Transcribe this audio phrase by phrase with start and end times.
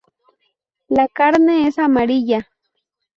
[0.89, 2.49] La carne es amarilla.